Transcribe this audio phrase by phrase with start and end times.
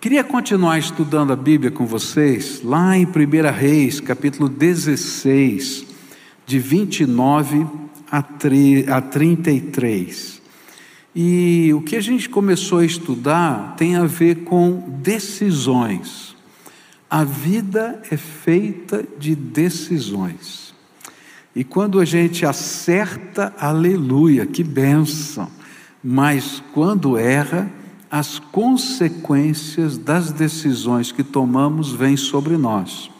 [0.00, 3.10] Queria continuar estudando a Bíblia com vocês, lá em 1
[3.52, 5.84] Reis, capítulo 16,
[6.46, 7.66] de 29
[8.08, 8.22] a
[9.02, 10.40] 33.
[11.16, 16.36] E o que a gente começou a estudar tem a ver com decisões.
[17.10, 20.72] A vida é feita de decisões.
[21.56, 25.50] E quando a gente acerta, aleluia, que benção.
[26.04, 27.68] Mas quando erra,
[28.10, 33.10] as consequências das decisões que tomamos vêm sobre nós.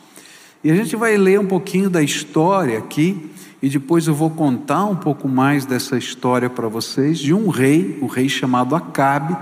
[0.62, 3.30] E a gente vai ler um pouquinho da história aqui,
[3.62, 7.98] e depois eu vou contar um pouco mais dessa história para vocês, de um rei,
[8.00, 9.36] o rei chamado Acabe,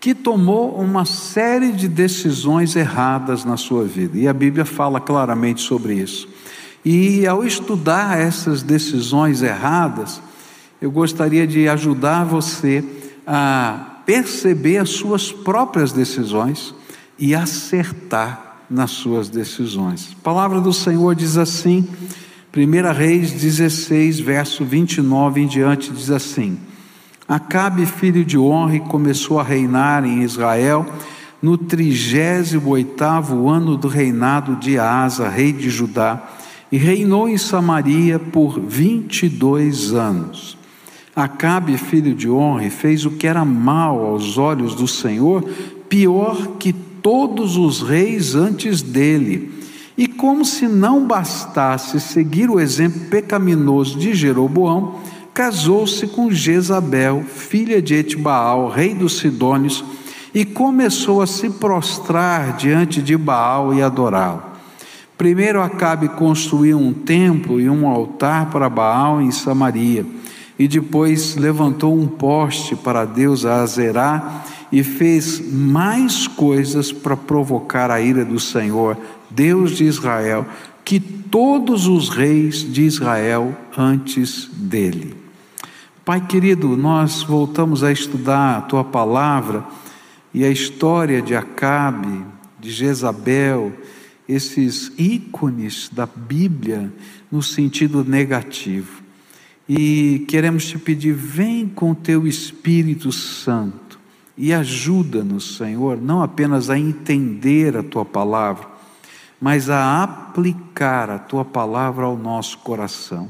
[0.00, 4.18] que tomou uma série de decisões erradas na sua vida.
[4.18, 6.28] E a Bíblia fala claramente sobre isso.
[6.84, 10.20] E ao estudar essas decisões erradas,
[10.80, 12.84] eu gostaria de ajudar você
[13.26, 16.74] a perceber as suas próprias decisões
[17.18, 20.14] e acertar nas suas decisões.
[20.18, 21.86] A palavra do Senhor diz assim,
[22.56, 26.58] 1 Reis 16, verso 29 em diante, diz assim:
[27.26, 30.86] Acabe, filho de Honre, começou a reinar em Israel
[31.42, 36.22] no trigésimo oitavo ano do reinado de Asa, rei de Judá,
[36.72, 40.56] e reinou em Samaria por vinte e dois anos.
[41.16, 45.48] Acabe, filho de Honre, fez o que era mal aos olhos do Senhor,
[45.88, 49.52] pior que todos os reis antes dele.
[49.96, 54.96] E como se não bastasse seguir o exemplo pecaminoso de Jeroboão,
[55.32, 59.84] casou-se com Jezabel, filha de Etbaal, rei dos Sidônios,
[60.34, 64.42] e começou a se prostrar diante de Baal e adorá-lo.
[65.16, 70.04] Primeiro Acabe construiu um templo e um altar para Baal em Samaria
[70.58, 77.90] e depois levantou um poste para Deus a Azerá e fez mais coisas para provocar
[77.90, 78.96] a ira do Senhor,
[79.30, 80.46] Deus de Israel,
[80.84, 85.14] que todos os reis de Israel antes dele.
[86.04, 89.64] Pai querido, nós voltamos a estudar a tua palavra
[90.32, 92.24] e a história de Acabe,
[92.60, 93.72] de Jezabel,
[94.28, 96.92] esses ícones da Bíblia
[97.30, 99.03] no sentido negativo.
[99.68, 103.98] E queremos te pedir, vem com teu Espírito Santo
[104.36, 108.68] e ajuda-nos, Senhor, não apenas a entender a tua palavra,
[109.40, 113.28] mas a aplicar a tua palavra ao nosso coração.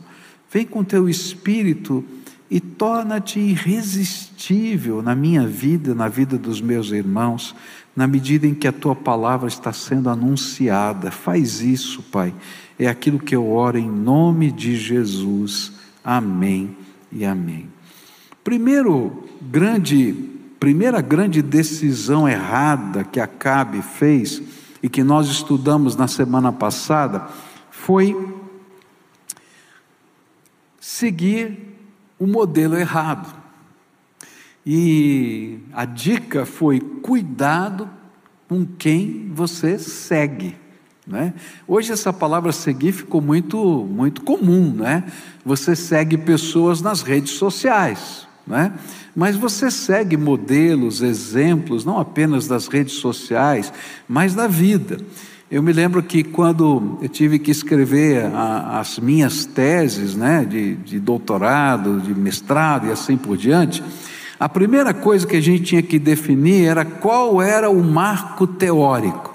[0.50, 2.04] Vem com teu Espírito
[2.50, 7.54] e torna-te irresistível na minha vida, na vida dos meus irmãos,
[7.94, 11.10] na medida em que a tua palavra está sendo anunciada.
[11.10, 12.34] Faz isso, Pai.
[12.78, 15.73] É aquilo que eu oro em nome de Jesus.
[16.04, 16.76] Amém
[17.10, 17.70] e amém.
[18.44, 20.12] Primeiro grande,
[20.60, 24.42] primeira grande decisão errada que Acabe fez
[24.82, 27.26] e que nós estudamos na semana passada
[27.70, 28.14] foi
[30.78, 31.74] seguir
[32.18, 33.34] o modelo errado.
[34.66, 37.88] E a dica foi cuidado
[38.46, 40.63] com quem você segue.
[41.06, 41.34] Né?
[41.68, 43.58] Hoje essa palavra seguir ficou muito,
[43.90, 45.04] muito comum, né?
[45.44, 48.72] Você segue pessoas nas redes sociais, né?
[49.14, 53.70] Mas você segue modelos, exemplos, não apenas das redes sociais,
[54.08, 54.96] mas da vida.
[55.50, 60.74] Eu me lembro que quando eu tive que escrever a, as minhas teses, né, de,
[60.76, 63.82] de doutorado, de mestrado e assim por diante,
[64.40, 69.33] a primeira coisa que a gente tinha que definir era qual era o marco teórico.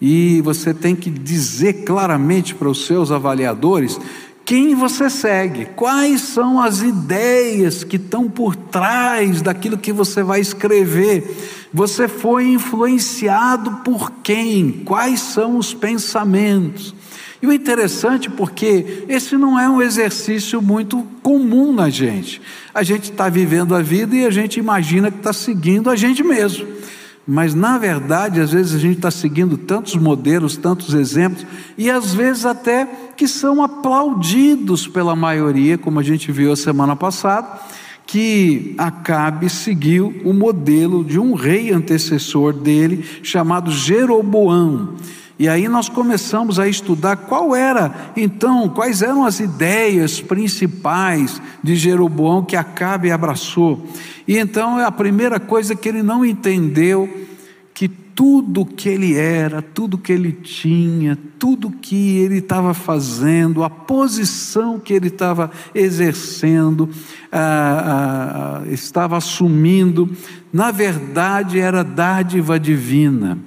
[0.00, 3.98] E você tem que dizer claramente para os seus avaliadores
[4.44, 10.40] quem você segue, quais são as ideias que estão por trás daquilo que você vai
[10.40, 11.68] escrever.
[11.72, 14.82] Você foi influenciado por quem?
[14.84, 16.94] Quais são os pensamentos?
[17.42, 22.42] E o interessante porque esse não é um exercício muito comum na gente.
[22.74, 26.24] A gente está vivendo a vida e a gente imagina que está seguindo a gente
[26.24, 26.66] mesmo.
[27.32, 31.46] Mas na verdade, às vezes a gente está seguindo tantos modelos, tantos exemplos,
[31.78, 32.84] e às vezes até
[33.16, 37.60] que são aplaudidos pela maioria, como a gente viu a semana passada,
[38.04, 44.96] que Acabe seguiu o modelo de um rei antecessor dele, chamado Jeroboão.
[45.40, 51.76] E aí nós começamos a estudar qual era, então, quais eram as ideias principais de
[51.76, 53.82] Jeroboão que Acabe abraçou.
[54.28, 57.08] E então a primeira coisa que ele não entendeu
[57.72, 63.70] que tudo que ele era, tudo que ele tinha, tudo que ele estava fazendo, a
[63.70, 66.90] posição que ele estava exercendo,
[67.32, 70.14] ah, ah, estava assumindo,
[70.52, 73.38] na verdade era dádiva divina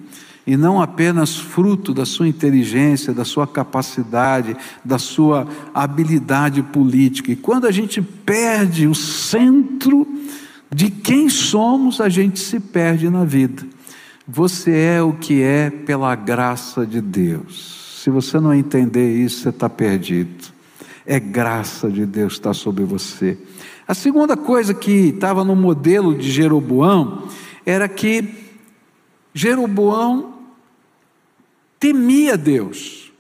[0.45, 7.31] e não apenas fruto da sua inteligência, da sua capacidade, da sua habilidade política.
[7.31, 10.05] E quando a gente perde o centro
[10.69, 13.63] de quem somos, a gente se perde na vida.
[14.27, 18.01] Você é o que é pela graça de Deus.
[18.01, 20.51] Se você não entender isso, você está perdido.
[21.05, 23.37] É graça de Deus estar sobre você.
[23.87, 27.27] A segunda coisa que estava no modelo de Jeroboão
[27.65, 28.43] era que
[29.33, 30.32] Jeroboão
[31.83, 33.11] temia Deus.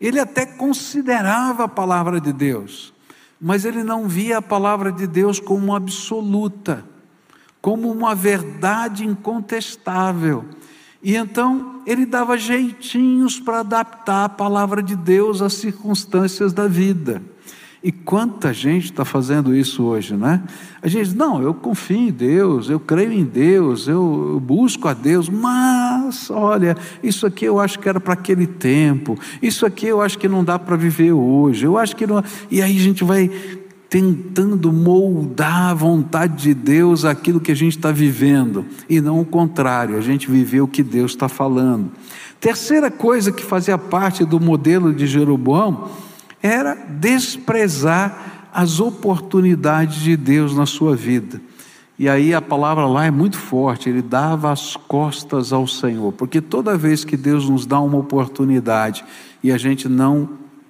[0.00, 2.92] Ele até considerava a palavra de Deus,
[3.40, 6.84] mas ele não via a palavra de Deus como absoluta,
[7.62, 10.44] como uma verdade incontestável.
[11.00, 17.22] E então ele dava jeitinhos para adaptar a palavra de Deus às circunstâncias da vida.
[17.84, 20.42] E quanta gente está fazendo isso hoje, né?
[20.80, 24.94] A gente diz, não, eu confio em Deus, eu creio em Deus, eu busco a
[24.94, 30.00] Deus, mas, olha, isso aqui eu acho que era para aquele tempo, isso aqui eu
[30.00, 32.24] acho que não dá para viver hoje, eu acho que não.
[32.50, 33.30] E aí a gente vai
[33.90, 39.26] tentando moldar a vontade de Deus aquilo que a gente está vivendo, e não o
[39.26, 41.90] contrário, a gente viver o que Deus está falando.
[42.40, 45.90] Terceira coisa que fazia parte do modelo de Jeroboão
[46.44, 51.40] era desprezar as oportunidades de Deus na sua vida.
[51.98, 56.42] E aí a palavra lá é muito forte, ele dava as costas ao Senhor, porque
[56.42, 59.04] toda vez que Deus nos dá uma oportunidade
[59.42, 60.28] e a gente não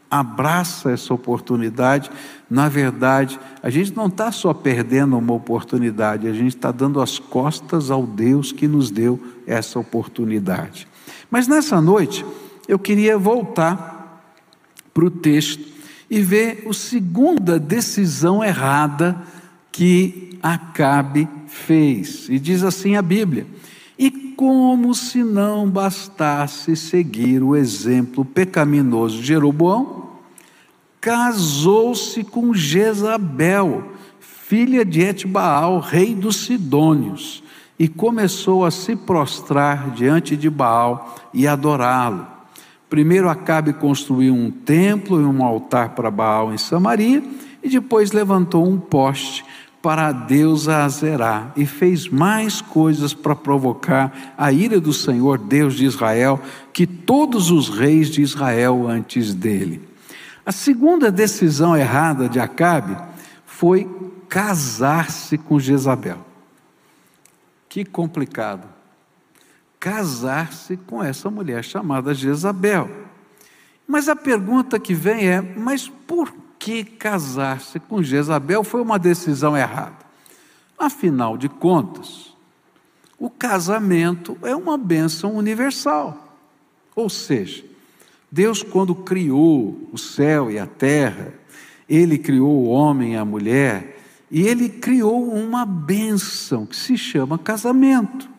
[0.09, 2.09] abraça essa oportunidade,
[2.49, 7.19] na verdade, a gente não está só perdendo uma oportunidade, a gente está dando as
[7.19, 10.87] costas ao Deus que nos deu essa oportunidade.
[11.29, 12.25] Mas nessa noite,
[12.69, 13.94] eu queria voltar
[14.95, 15.75] para o texto
[16.09, 19.21] e ver a segunda decisão errada
[19.73, 22.29] que Acabe fez.
[22.29, 23.47] E diz assim a Bíblia:
[23.99, 30.11] E como se não bastasse seguir o exemplo pecaminoso de Jeroboão,
[31.01, 33.85] casou-se com Jezabel,
[34.21, 37.43] filha de Etbaal, rei dos Sidônios,
[37.79, 42.34] e começou a se prostrar diante de Baal e adorá-lo.
[42.89, 47.23] Primeiro Acabe construiu um templo e um altar para Baal em Samaria,
[47.63, 49.45] e depois levantou um poste
[49.81, 55.75] para a deusa Azerá, e fez mais coisas para provocar a ira do Senhor, Deus
[55.75, 56.41] de Israel,
[56.73, 59.83] que todos os reis de Israel antes dele.
[60.47, 62.97] A segunda decisão errada de Acabe
[63.47, 63.89] foi
[64.29, 66.19] casar-se com Jezabel.
[67.69, 68.74] Que complicado
[69.85, 72.91] casar-se com essa mulher chamada Jezabel.
[73.87, 79.55] Mas a pergunta que vem é: mas por que casar-se com Jezabel foi uma decisão
[79.55, 79.99] errada?
[80.79, 82.35] Afinal de contas,
[83.19, 86.35] o casamento é uma bênção universal.
[86.97, 87.63] Ou seja,
[88.33, 91.35] Deus, quando criou o céu e a terra,
[91.87, 94.01] Ele criou o homem e a mulher,
[94.31, 98.33] e Ele criou uma bênção que se chama casamento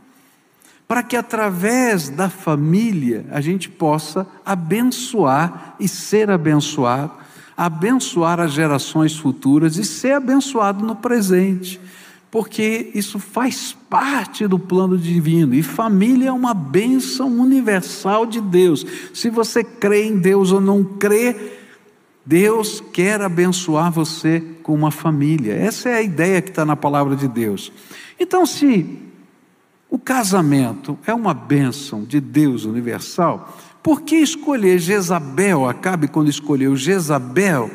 [0.88, 7.12] para que através da família a gente possa abençoar e ser abençoado,
[7.58, 11.80] abençoar as gerações futuras e ser abençoado no presente,
[12.30, 18.86] porque isso faz parte do plano divino e família é uma bênção universal de Deus.
[19.14, 21.54] Se você crê em Deus ou não crê,
[22.26, 25.54] Deus quer abençoar você com uma família.
[25.54, 27.72] Essa é a ideia que está na palavra de Deus.
[28.20, 29.00] Então, se
[29.96, 33.58] o casamento é uma bênção de Deus universal.
[33.82, 35.70] Por que escolher Jezabel?
[35.70, 37.72] Acabe quando escolheu Jezabel,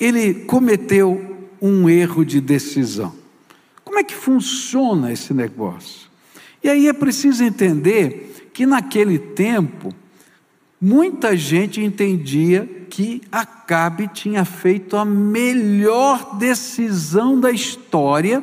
[0.00, 3.12] ele cometeu um erro de decisão.
[3.84, 6.08] Como é que funciona esse negócio?
[6.64, 9.92] E aí é preciso entender que naquele tempo,
[10.80, 18.42] muita gente entendia que Acabe tinha feito a melhor decisão da história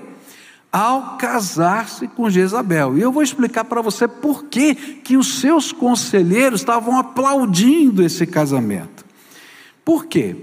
[0.75, 2.98] ao casar-se com Jezabel.
[2.98, 8.27] E eu vou explicar para você por que, que os seus conselheiros estavam aplaudindo esse
[8.27, 9.05] casamento.
[9.86, 10.36] Por quê?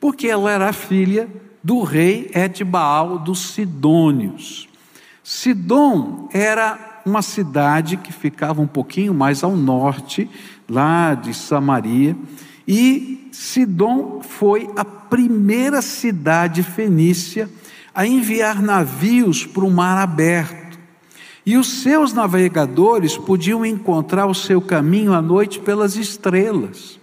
[0.00, 1.28] Porque ela era filha
[1.62, 4.68] do rei Etbaal dos Sidônios.
[5.22, 10.28] Sidom era uma cidade que ficava um pouquinho mais ao norte,
[10.68, 12.16] lá de Samaria,
[12.66, 17.48] e Sidom foi a primeira cidade fenícia
[17.96, 20.78] a enviar navios para o mar aberto.
[21.46, 27.00] E os seus navegadores podiam encontrar o seu caminho à noite pelas estrelas.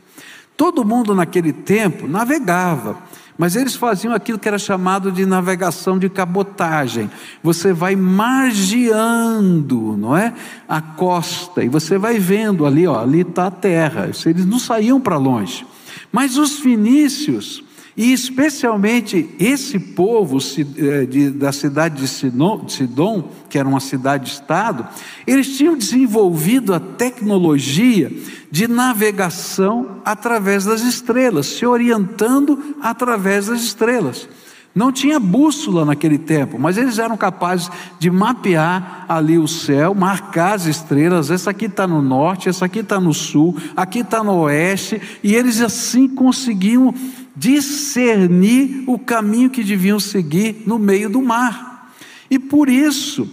[0.56, 3.00] Todo mundo naquele tempo navegava,
[3.36, 7.10] mas eles faziam aquilo que era chamado de navegação de cabotagem.
[7.42, 10.32] Você vai margeando, não é?
[10.70, 14.12] A costa, e você vai vendo ali, ó, ali está a terra.
[14.26, 15.66] Eles não saíam para longe.
[16.12, 17.64] Mas os fenícios,
[17.96, 24.88] e especialmente esse povo eh, da cidade de Sidom, que era uma cidade-estado,
[25.28, 28.12] eles tinham desenvolvido a tecnologia
[28.50, 34.28] de navegação através das estrelas, se orientando através das estrelas.
[34.76, 37.70] Não tinha bússola naquele tempo, mas eles eram capazes
[38.00, 41.30] de mapear ali o céu, marcar as estrelas.
[41.30, 45.36] Essa aqui está no norte, essa aqui está no sul, aqui está no oeste, e
[45.36, 46.92] eles assim conseguiam
[47.36, 51.94] discernir o caminho que deviam seguir no meio do mar.
[52.30, 53.30] E por isso,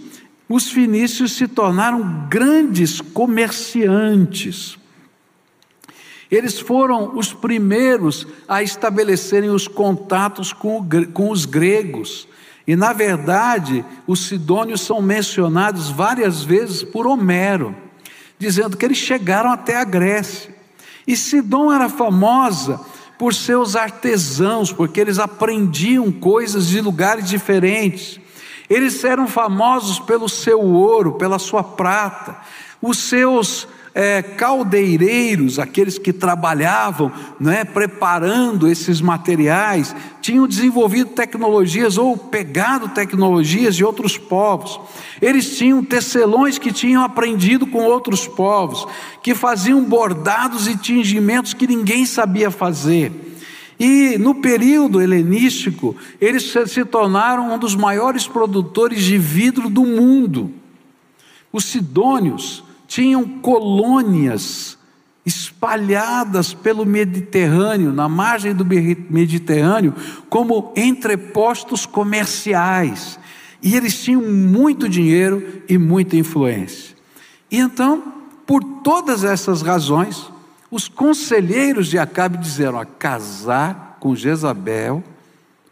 [0.49, 4.77] os fenícios se tornaram grandes comerciantes.
[6.29, 12.27] Eles foram os primeiros a estabelecerem os contatos com, com os gregos.
[12.65, 17.75] E, na verdade, os sidônios são mencionados várias vezes por Homero,
[18.39, 20.55] dizendo que eles chegaram até a Grécia.
[21.05, 22.79] E Sidom era famosa
[23.21, 28.19] por seus artesãos, porque eles aprendiam coisas de lugares diferentes.
[28.67, 32.35] Eles eram famosos pelo seu ouro, pela sua prata.
[32.81, 42.15] Os seus é, caldeireiros, aqueles que trabalhavam né, preparando esses materiais, tinham desenvolvido tecnologias ou
[42.15, 44.79] pegado tecnologias de outros povos.
[45.21, 48.87] Eles tinham tecelões que tinham aprendido com outros povos,
[49.21, 53.11] que faziam bordados e tingimentos que ninguém sabia fazer.
[53.79, 60.53] E no período helenístico, eles se tornaram um dos maiores produtores de vidro do mundo.
[61.51, 64.77] Os sidônios tinham colônias
[65.25, 69.95] espalhadas pelo Mediterrâneo, na margem do Mediterrâneo,
[70.29, 73.17] como entrepostos comerciais.
[73.63, 76.93] E eles tinham muito dinheiro e muita influência.
[77.49, 78.03] E então,
[78.45, 80.29] por todas essas razões,
[80.69, 85.01] os conselheiros de Acabe disseram: a casar com Jezabel,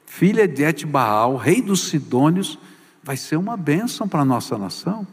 [0.06, 2.58] filha de Etbaal, rei dos Sidônios,
[3.04, 5.06] vai ser uma bênção para a nossa nação.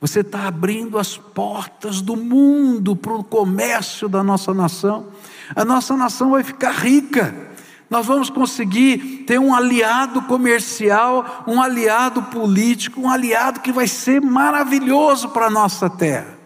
[0.00, 5.08] Você está abrindo as portas do mundo para o comércio da nossa nação.
[5.54, 7.48] A nossa nação vai ficar rica.
[7.90, 14.22] Nós vamos conseguir ter um aliado comercial, um aliado político, um aliado que vai ser
[14.22, 16.38] maravilhoso para a nossa terra.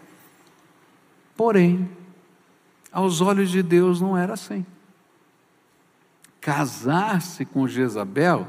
[1.36, 1.88] Porém,
[2.90, 4.66] aos olhos de Deus não era assim.
[6.40, 8.48] Casar-se com Jezabel,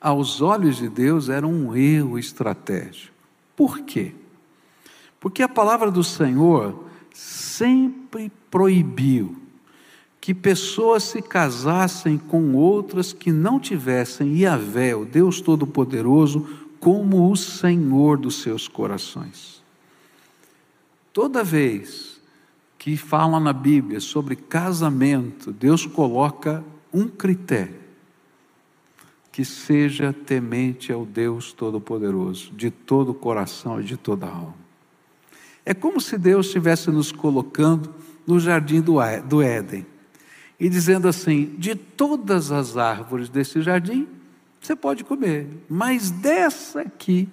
[0.00, 3.14] aos olhos de Deus, era um erro estratégico.
[3.56, 4.14] Por quê?
[5.20, 9.36] Porque a palavra do Senhor sempre proibiu
[10.20, 16.46] que pessoas se casassem com outras que não tivessem Yahvé, o Deus Todo-Poderoso,
[16.78, 19.62] como o Senhor dos seus corações.
[21.12, 22.20] Toda vez
[22.78, 27.80] que fala na Bíblia sobre casamento, Deus coloca um critério:
[29.32, 34.67] que seja temente ao Deus Todo-Poderoso, de todo o coração e de toda a alma.
[35.68, 37.94] É como se Deus estivesse nos colocando
[38.26, 39.84] no jardim do Éden
[40.58, 44.08] e dizendo assim: de todas as árvores desse jardim,
[44.58, 47.28] você pode comer, mas dessa aqui,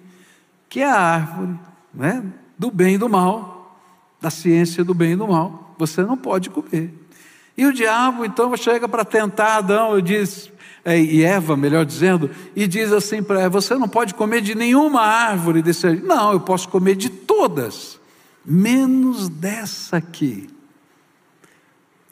[0.68, 1.58] que é a árvore
[1.94, 2.22] né,
[2.58, 3.80] do bem e do mal,
[4.20, 6.92] da ciência do bem e do mal, você não pode comer.
[7.56, 10.52] E o diabo então chega para tentar Adão e diz,
[10.84, 14.54] é, e Eva, melhor dizendo, e diz assim para Eva: você não pode comer de
[14.54, 15.88] nenhuma árvore desse.
[16.02, 17.98] Não, eu posso comer de todas
[18.46, 20.48] menos dessa aqui.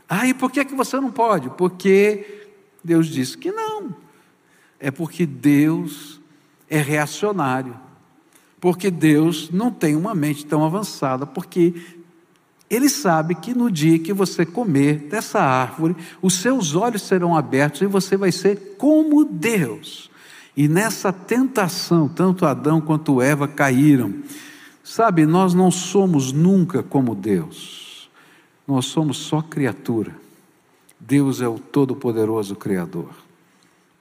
[0.08, 1.48] Ah, e por que, que você não pode?
[1.50, 2.46] Porque
[2.82, 3.94] Deus disse que não.
[4.78, 6.20] É porque Deus
[6.68, 7.74] é reacionário.
[8.60, 11.24] Porque Deus não tem uma mente tão avançada.
[11.26, 11.74] Porque
[12.68, 17.80] Ele sabe que no dia que você comer dessa árvore, os seus olhos serão abertos
[17.80, 20.10] e você vai ser como Deus.
[20.56, 24.14] E nessa tentação, tanto Adão quanto Eva caíram.
[24.84, 28.10] Sabe, nós não somos nunca como Deus,
[28.68, 30.14] nós somos só criatura.
[31.00, 33.08] Deus é o Todo-Poderoso Criador.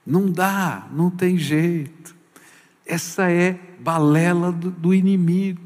[0.06, 2.14] Não dá, não tem jeito.
[2.84, 5.62] Essa é balela do, do inimigo.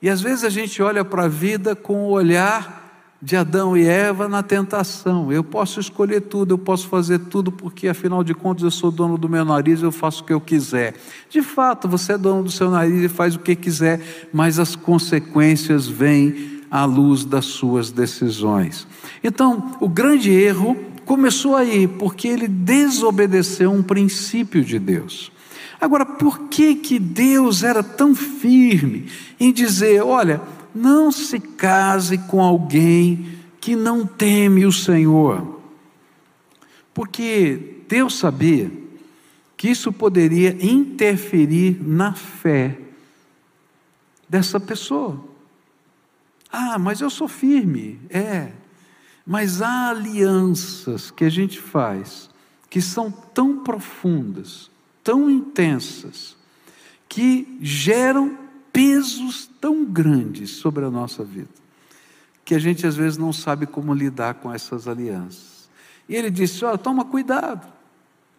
[0.00, 2.81] E às vezes a gente olha para a vida com o olhar
[3.22, 5.30] de Adão e Eva na tentação.
[5.32, 9.16] Eu posso escolher tudo, eu posso fazer tudo, porque afinal de contas eu sou dono
[9.16, 10.96] do meu nariz, eu faço o que eu quiser.
[11.30, 14.74] De fato, você é dono do seu nariz e faz o que quiser, mas as
[14.74, 18.88] consequências vêm à luz das suas decisões.
[19.22, 25.30] Então, o grande erro começou aí, porque ele desobedeceu um princípio de Deus.
[25.80, 29.06] Agora, por que que Deus era tão firme
[29.38, 30.40] em dizer, olha,
[30.74, 35.60] não se case com alguém que não teme o Senhor.
[36.92, 38.70] Porque Deus sabia
[39.56, 42.78] que isso poderia interferir na fé
[44.28, 45.22] dessa pessoa.
[46.50, 48.00] Ah, mas eu sou firme.
[48.10, 48.52] É.
[49.24, 52.28] Mas há alianças que a gente faz
[52.68, 54.70] que são tão profundas,
[55.04, 56.34] tão intensas,
[57.06, 58.38] que geram
[58.72, 61.50] pesos tão grandes sobre a nossa vida,
[62.44, 65.68] que a gente às vezes não sabe como lidar com essas alianças.
[66.08, 67.66] E ele disse: Olha, toma cuidado,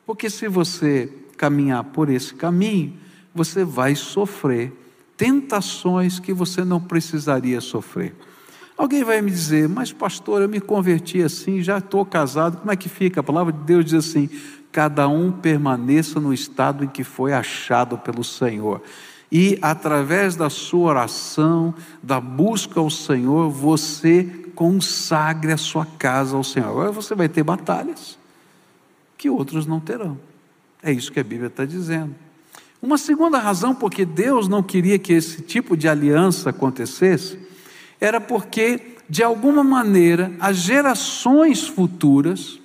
[0.05, 2.97] porque se você caminhar por esse caminho,
[3.33, 4.73] você vai sofrer
[5.15, 8.15] tentações que você não precisaria sofrer.
[8.75, 12.75] Alguém vai me dizer, mas pastor, eu me converti assim, já estou casado, como é
[12.75, 13.19] que fica?
[13.19, 14.29] A palavra de Deus diz assim:
[14.71, 18.81] cada um permaneça no estado em que foi achado pelo Senhor
[19.33, 21.73] e através da sua oração,
[22.03, 26.69] da busca ao Senhor, você consagre a sua casa ao Senhor.
[26.69, 28.19] Agora você vai ter batalhas
[29.17, 30.19] que outros não terão.
[30.83, 32.13] É isso que a Bíblia está dizendo.
[32.79, 37.39] Uma segunda razão porque Deus não queria que esse tipo de aliança acontecesse
[37.99, 42.59] era porque, de alguma maneira, as gerações futuras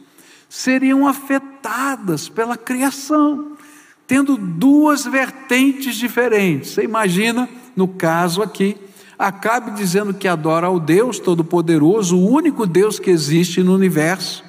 [0.50, 3.56] seriam afetadas pela criação
[4.08, 6.72] tendo duas vertentes diferentes.
[6.72, 8.76] Você imagina, no caso aqui,
[9.18, 14.44] Acabe dizendo que adora ao Deus Todo-Poderoso, o único Deus que existe no universo,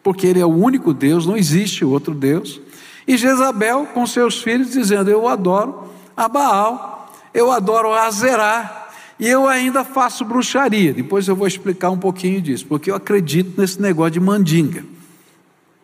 [0.00, 2.60] porque Ele é o único Deus, não existe outro Deus.
[3.06, 9.26] E Jezabel com seus filhos dizendo: Eu adoro a Baal, eu adoro a Azerá, e
[9.26, 10.92] eu ainda faço bruxaria.
[10.92, 14.84] Depois eu vou explicar um pouquinho disso, porque eu acredito nesse negócio de mandinga,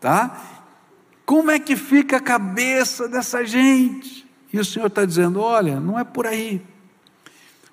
[0.01, 0.58] tá?
[1.29, 4.27] Como é que fica a cabeça dessa gente?
[4.51, 6.63] E o Senhor está dizendo: olha, não é por aí.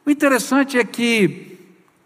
[0.05, 1.57] O interessante é que,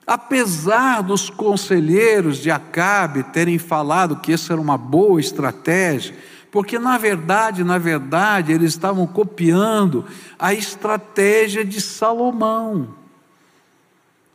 [0.06, 6.15] apesar dos conselheiros de Acabe terem falado que isso era uma boa estratégia,
[6.52, 10.06] porque na verdade, na verdade, eles estavam copiando
[10.38, 12.98] a estratégia de Salomão.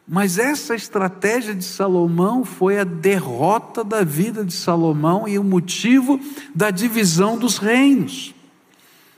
[0.07, 6.21] Mas essa estratégia de Salomão foi a derrota da vida de Salomão e o motivo
[6.55, 8.35] da divisão dos reinos.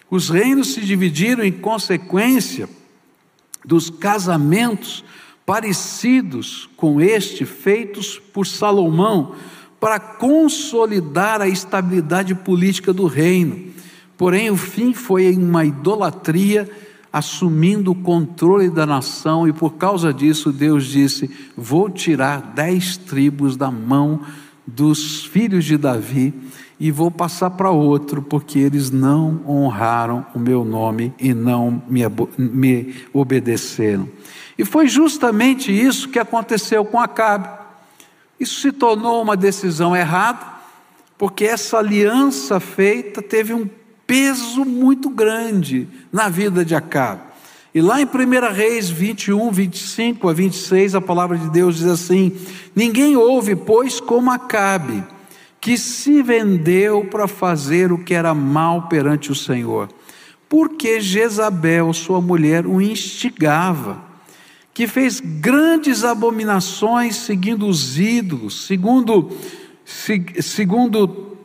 [0.09, 2.68] Os reinos se dividiram em consequência
[3.64, 5.05] dos casamentos
[5.44, 9.35] parecidos com este feitos por Salomão
[9.81, 13.72] para consolidar a estabilidade política do reino.
[14.16, 16.70] Porém, o fim foi em uma idolatria
[17.12, 23.57] assumindo o controle da nação, e por causa disso Deus disse: Vou tirar dez tribos
[23.57, 24.21] da mão
[24.66, 26.35] dos filhos de Davi
[26.79, 32.03] e vou passar para outro, porque eles não honraram o meu nome e não me,
[32.37, 34.09] me obedeceram.
[34.59, 37.49] E foi justamente isso que aconteceu com Acabe.
[38.38, 40.45] Isso se tornou uma decisão errada,
[41.16, 43.66] porque essa aliança feita teve um
[44.07, 47.23] peso muito grande na vida de Acabe.
[47.75, 52.33] E lá em 1 Reis 21, 25 a 26, a palavra de Deus diz assim:
[52.75, 55.05] Ninguém ouve, pois, como Acabe,
[55.61, 59.90] que se vendeu para fazer o que era mal perante o Senhor,
[60.49, 64.03] porque Jezabel, sua mulher, o instigava,
[64.73, 69.37] que fez grandes abominações seguindo os ídolos, segundo,
[69.85, 71.36] segundo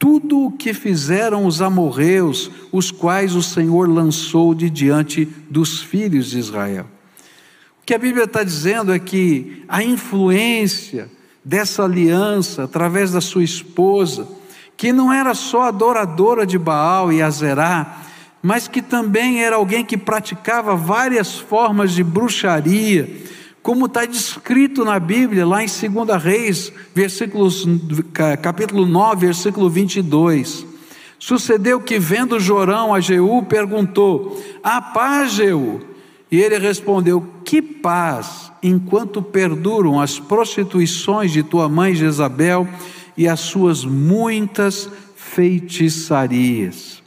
[0.00, 6.30] tudo o que fizeram os amorreus, os quais o Senhor lançou de diante dos filhos
[6.30, 6.86] de Israel.
[7.82, 11.10] O que a Bíblia está dizendo é que a influência
[11.44, 14.26] dessa aliança, através da sua esposa,
[14.74, 18.00] que não era só adoradora de Baal e Azerá,
[18.42, 23.06] mas que também era alguém que praticava várias formas de bruxaria,
[23.62, 27.66] como está descrito na Bíblia, lá em 2 Reis, versículos,
[28.42, 30.66] capítulo 9, versículo 22.
[31.18, 35.80] Sucedeu que, vendo Jorão a Jeú, perguntou: A paz, Jeú?
[36.30, 42.66] E ele respondeu: Que paz, enquanto perduram as prostituições de tua mãe Jezabel
[43.16, 47.02] e as suas muitas feitiçarias.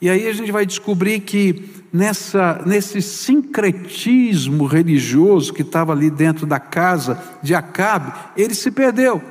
[0.00, 6.46] E aí a gente vai descobrir que nessa, nesse sincretismo religioso que estava ali dentro
[6.46, 9.22] da casa de Acabe, ele se perdeu.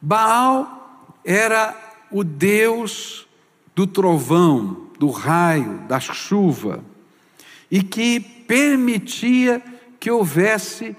[0.00, 1.74] Baal era
[2.10, 3.26] o Deus
[3.74, 6.84] do trovão, do raio, da chuva,
[7.70, 9.60] e que permitia
[9.98, 10.94] que houvesse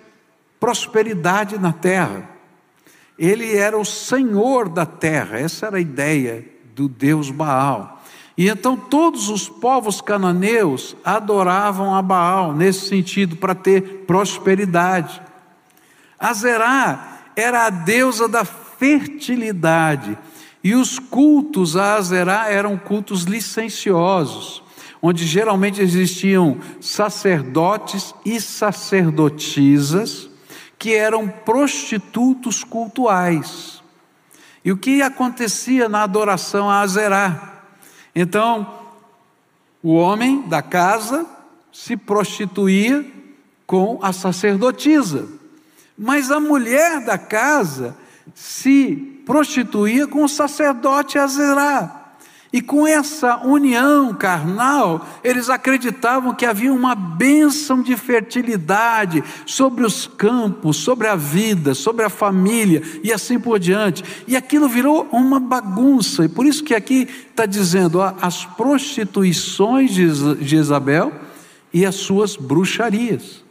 [0.59, 2.29] prosperidade na terra.
[3.17, 7.94] Ele era o senhor da terra, essa era a ideia do Deus Baal.
[8.37, 15.21] E então todos os povos cananeus adoravam a Baal nesse sentido, para ter prosperidade.
[16.19, 20.17] Azerá era a deusa da fertilidade,
[20.63, 24.63] e os cultos a Azerá eram cultos licenciosos,
[25.01, 30.29] onde geralmente existiam sacerdotes e sacerdotisas
[30.77, 33.81] que eram prostitutos cultuais.
[34.63, 37.54] E o que acontecia na adoração a Azerá?
[38.15, 38.79] Então,
[39.83, 41.25] o homem da casa
[41.71, 43.05] se prostituía
[43.67, 45.27] com a sacerdotisa,
[45.97, 47.95] mas a mulher da casa
[48.33, 52.04] se prostituía com o sacerdote Azerá.
[52.53, 60.07] E com essa união carnal, eles acreditavam que havia uma bênção de fertilidade sobre os
[60.07, 64.03] campos, sobre a vida, sobre a família e assim por diante.
[64.27, 66.23] E aquilo virou uma bagunça.
[66.23, 71.11] E por isso que aqui está dizendo ó, as prostituições de Isabel
[71.73, 73.43] e as suas bruxarias.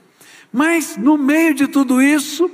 [0.50, 2.50] Mas no meio de tudo isso,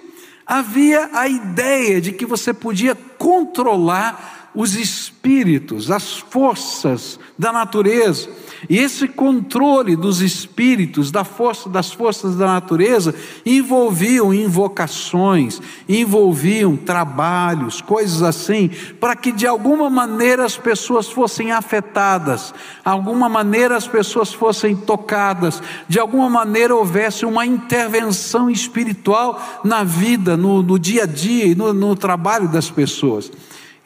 [0.47, 8.29] havia a ideia de que você podia controlar os espíritos, as forças da natureza.
[8.69, 13.15] E esse controle dos espíritos, da força das forças da natureza,
[13.47, 22.53] envolviam invocações, envolviam trabalhos, coisas assim, para que de alguma maneira as pessoas fossem afetadas,
[22.85, 30.37] alguma maneira as pessoas fossem tocadas, de alguma maneira houvesse uma intervenção espiritual na vida,
[30.37, 33.33] no, no dia a dia e no, no trabalho das pessoas.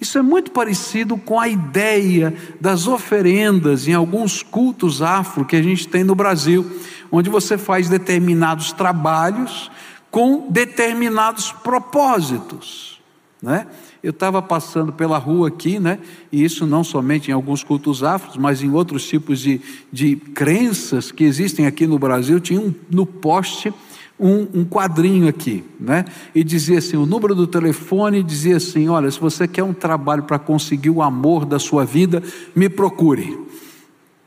[0.04, 5.62] Isso é muito parecido com a ideia das oferendas em alguns cultos afro que a
[5.62, 6.78] gente tem no Brasil,
[7.10, 9.70] onde você faz determinados trabalhos
[10.10, 13.00] com determinados propósitos,
[13.40, 13.66] né?
[14.02, 15.98] Eu estava passando pela rua aqui, né?
[16.30, 19.58] E isso não somente em alguns cultos afros, mas em outros tipos de,
[19.90, 22.38] de crenças que existem aqui no Brasil.
[22.40, 23.72] Tinha um, no poste
[24.18, 26.04] um, um, quadrinho aqui, né?
[26.34, 30.22] E dizia assim: o número do telefone dizia assim: olha, se você quer um trabalho
[30.22, 32.22] para conseguir o amor da sua vida,
[32.54, 33.38] me procure,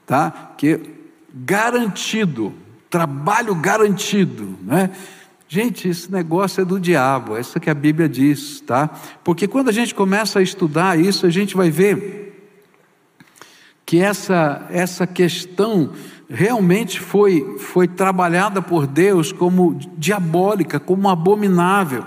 [0.05, 0.53] tá?
[0.57, 0.79] Que
[1.33, 2.53] garantido,
[2.89, 4.91] trabalho garantido, né?
[5.49, 8.89] Gente, esse negócio é do diabo, é isso que a Bíblia diz, tá?
[9.23, 12.27] Porque quando a gente começa a estudar isso, a gente vai ver
[13.85, 15.93] que essa, essa questão
[16.29, 22.03] realmente foi, foi trabalhada por Deus como diabólica, como abominável.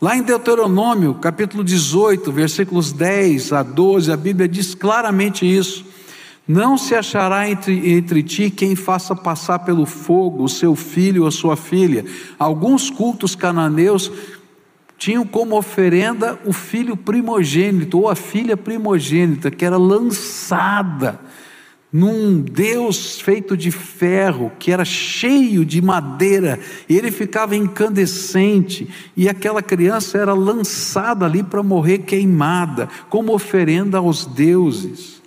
[0.00, 5.86] Lá em Deuteronômio, capítulo 18, versículos 10 a 12, a Bíblia diz claramente isso.
[6.46, 11.30] Não se achará entre, entre ti quem faça passar pelo fogo o seu filho ou
[11.30, 12.04] sua filha.
[12.36, 14.10] Alguns cultos cananeus
[14.98, 21.20] tinham como oferenda o filho primogênito ou a filha primogênita, que era lançada
[21.92, 29.28] num Deus feito de ferro, que era cheio de madeira, e ele ficava incandescente, e
[29.28, 35.20] aquela criança era lançada ali para morrer queimada, como oferenda aos deuses.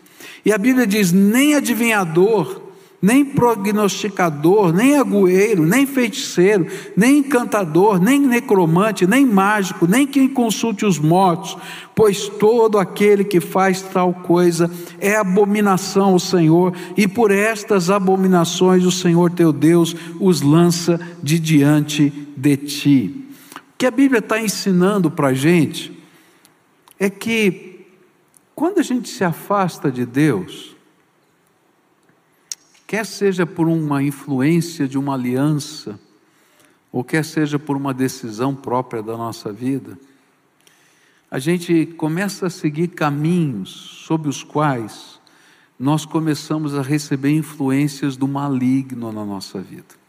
[0.43, 2.64] E a Bíblia diz: nem adivinhador,
[3.05, 6.65] nem prognosticador, nem agüeiro, nem feiticeiro,
[6.97, 11.55] nem encantador, nem necromante, nem mágico, nem quem consulte os mortos,
[11.93, 18.83] pois todo aquele que faz tal coisa é abominação ao Senhor, e por estas abominações
[18.83, 23.27] o Senhor teu Deus os lança de diante de ti.
[23.55, 25.95] O que a Bíblia está ensinando para a gente
[26.99, 27.85] é que
[28.55, 30.74] quando a gente se afasta de Deus,
[32.87, 35.99] quer seja por uma influência de uma aliança,
[36.91, 39.97] ou quer seja por uma decisão própria da nossa vida,
[41.29, 43.69] a gente começa a seguir caminhos
[44.05, 45.19] sob os quais
[45.77, 50.05] nós começamos a receber influências do maligno na nossa vida.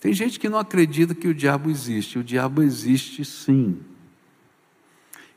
[0.00, 3.78] Tem gente que não acredita que o diabo existe, o diabo existe sim.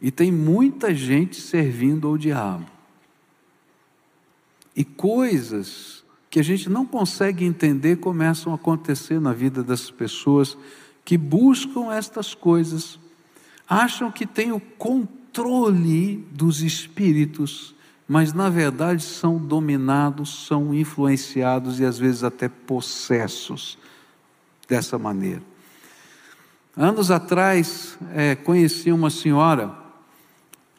[0.02, 2.73] E tem muita gente servindo ao diabo
[4.76, 10.58] e coisas que a gente não consegue entender começam a acontecer na vida das pessoas
[11.06, 13.00] que buscam estas coisas,
[13.70, 17.76] acham que têm o controle dos espíritos,
[18.08, 23.78] mas na verdade são dominados, são influenciados e às vezes até possessos
[24.68, 25.44] dessa maneira.
[26.76, 29.78] Anos atrás, é, conheci uma senhora,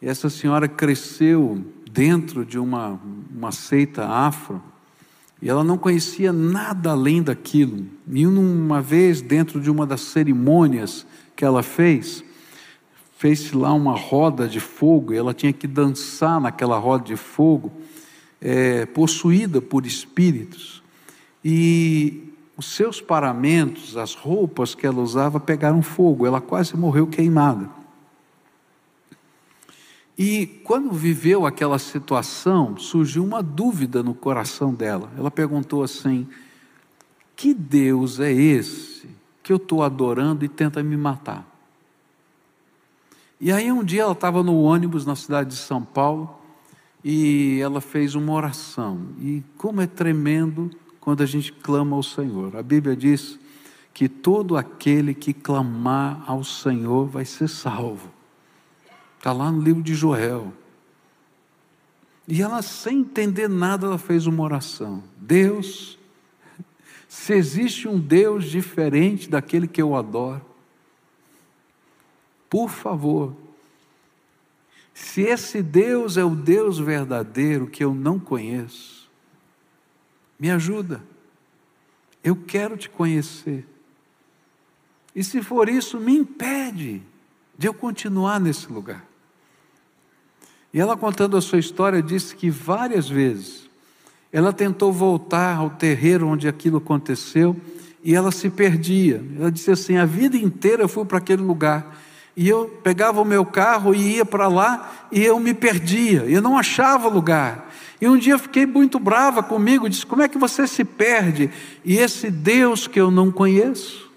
[0.02, 3.00] e essa senhora cresceu dentro de uma,
[3.32, 4.60] uma seita afro,
[5.40, 7.86] e ela não conhecia nada além daquilo.
[8.10, 12.24] E uma vez, dentro de uma das cerimônias que ela fez,
[13.16, 17.70] fez lá uma roda de fogo, e ela tinha que dançar naquela roda de fogo,
[18.40, 20.82] é, possuída por espíritos.
[21.44, 27.83] E os seus paramentos, as roupas que ela usava, pegaram fogo, ela quase morreu queimada.
[30.16, 35.10] E quando viveu aquela situação, surgiu uma dúvida no coração dela.
[35.18, 36.28] Ela perguntou assim:
[37.34, 39.08] Que Deus é esse
[39.42, 41.46] que eu estou adorando e tenta me matar?
[43.40, 46.38] E aí um dia ela estava no ônibus na cidade de São Paulo
[47.02, 49.08] e ela fez uma oração.
[49.20, 50.70] E como é tremendo
[51.04, 52.56] quando a gente clama ao Senhor.
[52.56, 53.38] A Bíblia diz
[53.92, 58.13] que todo aquele que clamar ao Senhor vai ser salvo.
[59.24, 60.52] Está lá no livro de Joel.
[62.28, 65.02] E ela, sem entender nada, ela fez uma oração.
[65.16, 65.98] Deus,
[67.08, 70.44] se existe um Deus diferente daquele que eu adoro,
[72.50, 73.34] por favor,
[74.92, 79.10] se esse Deus é o Deus verdadeiro que eu não conheço,
[80.38, 81.02] me ajuda.
[82.22, 83.66] Eu quero te conhecer.
[85.16, 87.02] E se for isso, me impede
[87.56, 89.13] de eu continuar nesse lugar.
[90.74, 93.70] E ela contando a sua história, disse que várias vezes
[94.32, 97.56] ela tentou voltar ao terreiro onde aquilo aconteceu
[98.02, 99.22] e ela se perdia.
[99.38, 101.96] Ela disse assim: a vida inteira eu fui para aquele lugar.
[102.36, 106.42] E eu pegava o meu carro e ia para lá e eu me perdia, eu
[106.42, 107.72] não achava lugar.
[108.00, 111.48] E um dia eu fiquei muito brava comigo, disse: Como é que você se perde?
[111.84, 114.10] E esse Deus que eu não conheço,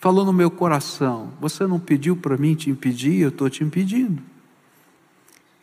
[0.00, 4.29] falou no meu coração: Você não pediu para mim te impedir, eu estou te impedindo.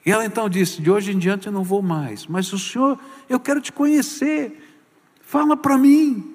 [0.07, 2.97] E ela então disse: De hoje em diante eu não vou mais, mas o Senhor,
[3.27, 4.57] eu quero te conhecer,
[5.21, 6.33] fala para mim.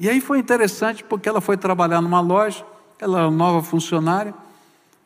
[0.00, 2.64] E aí foi interessante porque ela foi trabalhar numa loja,
[2.98, 4.32] ela era nova funcionária,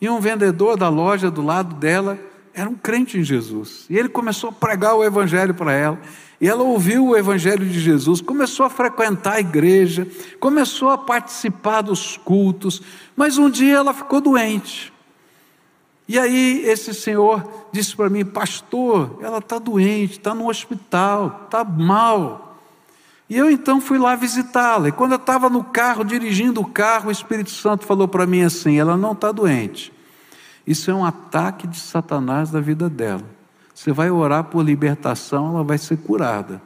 [0.00, 2.16] e um vendedor da loja do lado dela
[2.54, 3.84] era um crente em Jesus.
[3.90, 5.98] E ele começou a pregar o Evangelho para ela.
[6.40, 10.06] E ela ouviu o Evangelho de Jesus, começou a frequentar a igreja,
[10.38, 12.80] começou a participar dos cultos,
[13.16, 14.94] mas um dia ela ficou doente.
[16.08, 21.64] E aí esse senhor disse para mim, pastor, ela está doente, está no hospital, está
[21.64, 22.58] mal.
[23.28, 24.88] E eu então fui lá visitá-la.
[24.88, 28.42] E quando eu estava no carro, dirigindo o carro, o Espírito Santo falou para mim
[28.42, 29.92] assim: ela não está doente,
[30.64, 33.24] isso é um ataque de Satanás na vida dela.
[33.74, 36.62] Você vai orar por libertação, ela vai ser curada.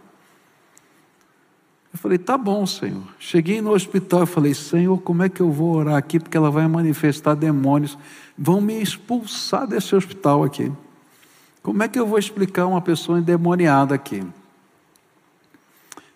[1.92, 3.02] Eu falei, tá bom, Senhor.
[3.18, 6.20] Cheguei no hospital e falei, Senhor, como é que eu vou orar aqui?
[6.20, 7.98] Porque ela vai manifestar demônios,
[8.38, 10.70] vão me expulsar desse hospital aqui.
[11.62, 14.22] Como é que eu vou explicar uma pessoa endemoniada aqui?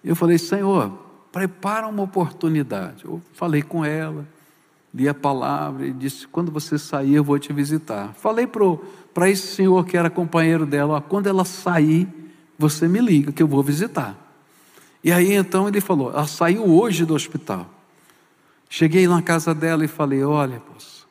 [0.03, 0.93] Eu falei, Senhor,
[1.33, 3.05] prepara uma oportunidade.
[3.05, 4.25] Eu falei com ela,
[4.95, 8.15] li a palavra e disse: Quando você sair, eu vou te visitar.
[8.15, 12.09] Falei para esse senhor que era companheiro dela: ó, Quando ela sair,
[12.57, 14.24] você me liga que eu vou visitar.
[15.05, 17.69] E aí então ele falou: Ela saiu hoje do hospital.
[18.71, 21.05] Cheguei na casa dela e falei: Olha, moça,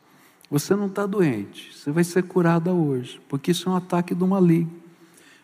[0.49, 4.27] você não está doente, você vai ser curada hoje, porque isso é um ataque do
[4.27, 4.81] maligno.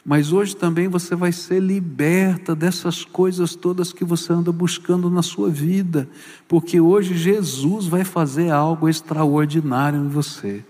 [0.03, 5.21] Mas hoje também você vai ser liberta dessas coisas todas que você anda buscando na
[5.21, 6.09] sua vida,
[6.47, 10.65] porque hoje Jesus vai fazer algo extraordinário em você.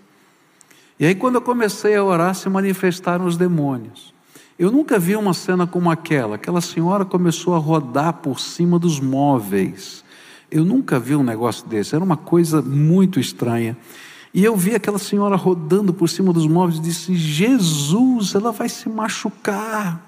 [0.99, 4.13] E aí, quando eu comecei a orar, se manifestaram os demônios.
[4.59, 6.35] Eu nunca vi uma cena como aquela.
[6.35, 10.03] Aquela senhora começou a rodar por cima dos móveis.
[10.51, 11.95] Eu nunca vi um negócio desse.
[11.95, 13.77] Era uma coisa muito estranha.
[14.33, 18.67] E eu vi aquela senhora rodando por cima dos móveis e disse: Jesus, ela vai
[18.67, 20.05] se machucar.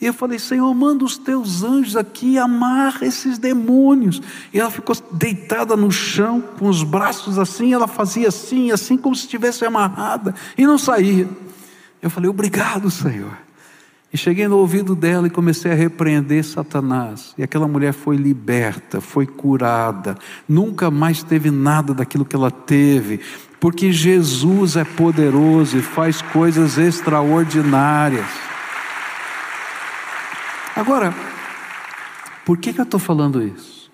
[0.00, 4.22] E eu falei: Senhor, manda os teus anjos aqui, amarra esses demônios.
[4.54, 9.14] E ela ficou deitada no chão, com os braços assim, ela fazia assim, assim, como
[9.14, 11.28] se estivesse amarrada, e não saía.
[12.00, 13.51] Eu falei: Obrigado, Senhor.
[14.12, 17.34] E cheguei no ouvido dela e comecei a repreender Satanás.
[17.38, 23.20] E aquela mulher foi liberta, foi curada, nunca mais teve nada daquilo que ela teve,
[23.58, 28.26] porque Jesus é poderoso e faz coisas extraordinárias.
[30.76, 31.14] Agora,
[32.44, 33.90] por que, que eu estou falando isso?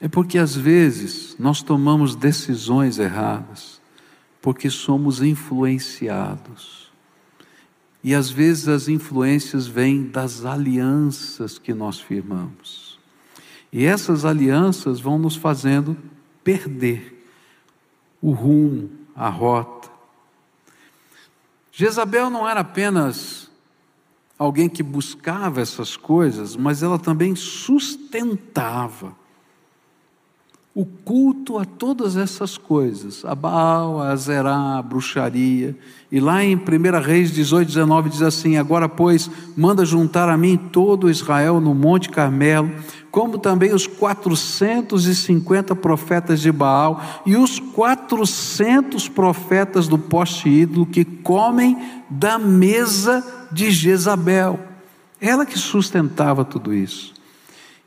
[0.00, 3.80] É porque às vezes nós tomamos decisões erradas,
[4.40, 6.81] porque somos influenciados
[8.02, 12.98] E às vezes as influências vêm das alianças que nós firmamos.
[13.72, 15.96] E essas alianças vão nos fazendo
[16.42, 17.26] perder
[18.20, 19.90] o rumo, a rota.
[21.70, 23.50] Jezabel não era apenas
[24.38, 29.16] alguém que buscava essas coisas, mas ela também sustentava
[30.74, 35.76] o culto a todas essas coisas, a Baal, a Zerá, a bruxaria.
[36.10, 36.60] E lá em 1
[37.02, 42.08] Reis 18, 19 diz assim: Agora, pois, manda juntar a mim todo Israel no Monte
[42.08, 42.72] Carmelo,
[43.10, 51.04] como também os 450 profetas de Baal e os 400 profetas do poste ídolo que
[51.04, 51.76] comem
[52.08, 54.58] da mesa de Jezabel.
[55.20, 57.12] Ela que sustentava tudo isso.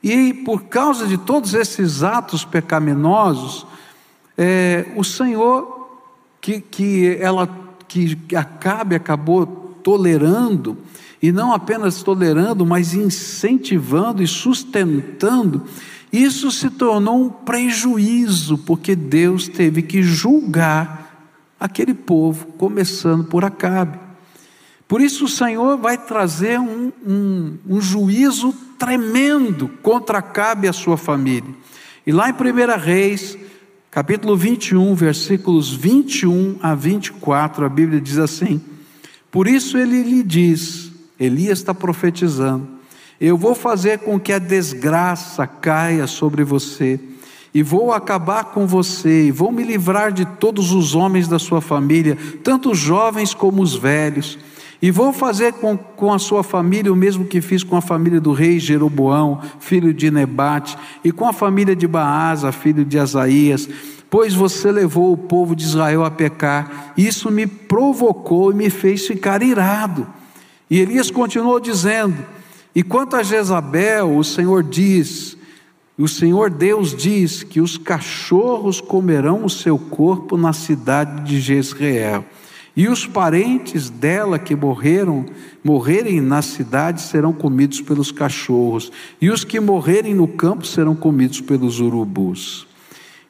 [0.06, 3.66] E por causa de todos esses atos pecaminosos,
[4.38, 5.90] é, o Senhor,
[6.40, 7.50] que, que ela
[7.88, 9.48] que Acabe acabou
[9.84, 10.78] tolerando,
[11.20, 15.64] e não apenas tolerando, mas incentivando e sustentando,
[16.14, 24.05] isso se tornou um prejuízo, porque Deus teve que julgar aquele povo, começando por Acabe.
[24.88, 30.74] Por isso o Senhor vai trazer um, um, um juízo tremendo contra Acabe e a
[30.74, 31.50] sua família.
[32.06, 33.36] E lá em 1 Reis,
[33.90, 38.62] capítulo 21, versículos 21 a 24, a Bíblia diz assim:
[39.32, 42.68] Por isso ele lhe diz, Elias está profetizando,
[43.20, 47.00] eu vou fazer com que a desgraça caia sobre você,
[47.56, 51.62] e vou acabar com você, e vou me livrar de todos os homens da sua
[51.62, 54.38] família, tanto os jovens como os velhos
[54.82, 58.20] e vou fazer com, com a sua família o mesmo que fiz com a família
[58.20, 63.68] do rei Jeroboão, filho de Nebate, e com a família de Baasa, filho de Asaías,
[64.10, 66.94] pois você levou o povo de Israel a pecar.
[66.98, 70.08] Isso me provocou e me fez ficar irado.
[70.70, 72.16] E Elias continuou dizendo:
[72.74, 75.38] E quanto a Jezabel, o Senhor diz,
[75.98, 82.26] o Senhor Deus diz que os cachorros comerão o seu corpo na cidade de Jezreel.
[82.76, 85.26] E os parentes dela que morreram,
[85.64, 91.40] morrerem na cidade serão comidos pelos cachorros, e os que morrerem no campo serão comidos
[91.40, 92.68] pelos urubus.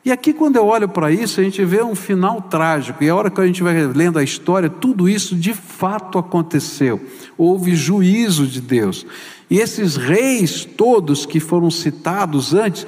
[0.03, 3.15] E aqui, quando eu olho para isso, a gente vê um final trágico, e a
[3.15, 7.01] hora que a gente vai lendo a história, tudo isso de fato aconteceu.
[7.35, 9.03] Houve juízo de Deus.
[9.49, 12.85] E esses reis todos que foram citados antes,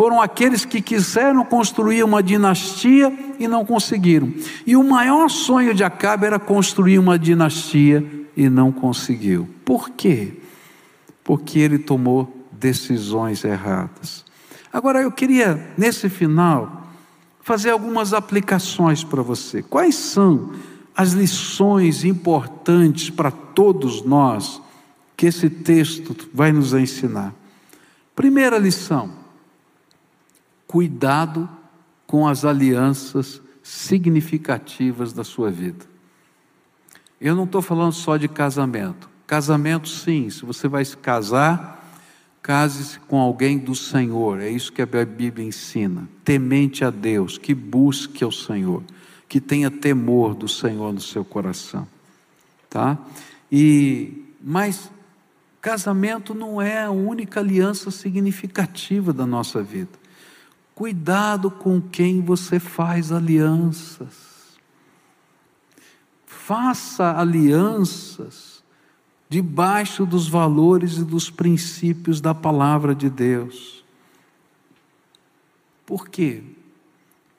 [0.00, 4.32] foram aqueles que quiseram construir uma dinastia e não conseguiram.
[4.66, 8.02] E o maior sonho de Acabe era construir uma dinastia
[8.34, 9.46] e não conseguiu.
[9.62, 10.40] Por quê?
[11.22, 14.24] Porque ele tomou decisões erradas.
[14.72, 16.88] Agora eu queria, nesse final,
[17.42, 19.62] fazer algumas aplicações para você.
[19.62, 20.52] Quais são
[20.96, 24.62] as lições importantes para todos nós
[25.14, 27.34] que esse texto vai nos ensinar?
[28.16, 29.19] Primeira lição:
[30.70, 31.48] cuidado
[32.06, 35.84] com as alianças significativas da sua vida.
[37.20, 39.10] Eu não estou falando só de casamento.
[39.26, 41.92] Casamento, sim, se você vai se casar,
[42.40, 46.08] case-se com alguém do Senhor, é isso que a Bíblia ensina.
[46.24, 48.84] Temente a Deus, que busque ao Senhor,
[49.28, 51.84] que tenha temor do Senhor no seu coração,
[52.68, 52.96] tá?
[53.50, 54.88] E, mas
[55.60, 59.99] casamento não é a única aliança significativa da nossa vida.
[60.80, 64.58] Cuidado com quem você faz alianças.
[66.24, 68.64] Faça alianças
[69.28, 73.84] debaixo dos valores e dos princípios da palavra de Deus.
[75.84, 76.42] Por quê?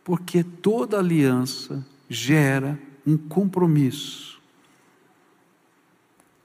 [0.04, 4.40] Porque toda aliança gera um compromisso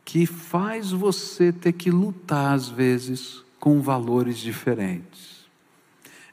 [0.03, 5.36] que faz você ter que lutar, às vezes, com valores diferentes.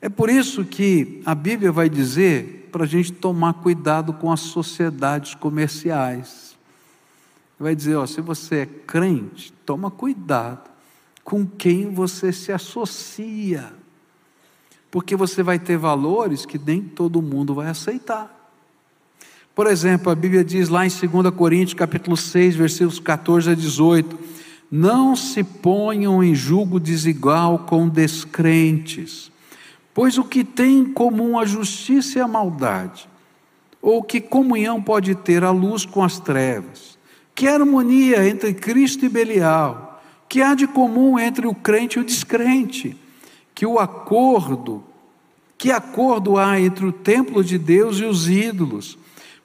[0.03, 4.41] É por isso que a Bíblia vai dizer para a gente tomar cuidado com as
[4.41, 6.57] sociedades comerciais.
[7.57, 10.69] Vai dizer, ó, se você é crente, toma cuidado
[11.23, 13.71] com quem você se associa.
[14.91, 18.51] Porque você vai ter valores que nem todo mundo vai aceitar.
[19.55, 24.19] Por exemplo, a Bíblia diz lá em 2 Coríntios, capítulo 6, versículos 14 a 18:
[24.69, 29.31] Não se ponham em julgo desigual com descrentes
[29.93, 33.07] Pois o que tem em comum a justiça e a maldade?
[33.81, 36.97] Ou que comunhão pode ter a luz com as trevas?
[37.35, 40.01] Que harmonia entre Cristo e Belial?
[40.27, 42.97] Que há de comum entre o crente e o descrente?
[43.53, 44.83] Que o acordo,
[45.57, 48.97] que acordo há entre o templo de Deus e os ídolos?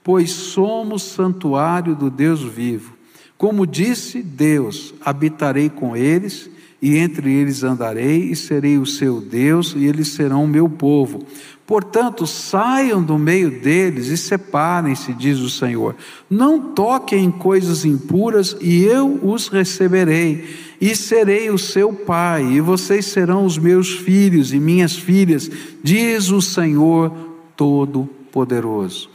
[0.02, 2.96] Pois somos santuário do Deus vivo.
[3.36, 6.50] Como disse Deus: habitarei com eles,
[6.80, 11.24] e entre eles andarei, e serei o seu Deus, e eles serão o meu povo.
[11.66, 15.94] Portanto, saiam do meio deles e separem-se, diz o Senhor.
[16.30, 20.48] Não toquem em coisas impuras, e eu os receberei,
[20.80, 25.50] e serei o seu pai, e vocês serão os meus filhos e minhas filhas,
[25.82, 27.12] diz o Senhor
[27.56, 29.10] Todo-Poderoso.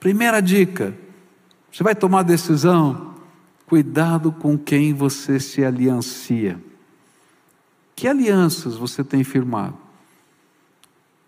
[0.00, 0.94] Primeira dica:
[1.74, 3.14] você vai tomar decisão?
[3.66, 6.56] Cuidado com quem você se aliancia.
[7.94, 9.76] Que alianças você tem firmado?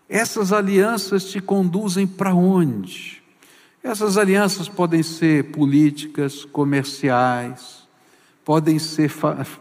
[0.09, 3.21] Essas alianças te conduzem para onde?
[3.83, 7.87] Essas alianças podem ser políticas, comerciais,
[8.43, 9.11] podem ser